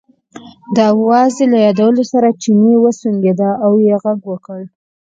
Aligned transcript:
د 0.75 0.79
وازدې 1.07 1.45
له 1.51 1.57
یادولو 1.65 2.03
سره 2.13 2.27
چیني 2.41 2.73
وسونګېده 2.83 3.49
او 3.65 3.71
یې 3.85 3.95
غږ 4.03 4.19
وکړ. 4.31 4.61